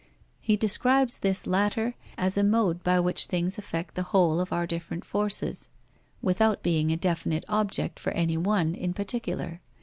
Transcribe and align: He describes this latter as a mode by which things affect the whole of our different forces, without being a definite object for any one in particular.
He 0.39 0.57
describes 0.57 1.19
this 1.19 1.45
latter 1.45 1.93
as 2.17 2.35
a 2.35 2.43
mode 2.43 2.81
by 2.81 2.99
which 2.99 3.27
things 3.27 3.59
affect 3.59 3.93
the 3.93 4.01
whole 4.09 4.39
of 4.39 4.51
our 4.51 4.65
different 4.65 5.05
forces, 5.05 5.69
without 6.23 6.63
being 6.63 6.89
a 6.91 6.97
definite 6.97 7.45
object 7.47 7.99
for 7.99 8.09
any 8.13 8.35
one 8.35 8.73
in 8.73 8.95
particular. 8.95 9.61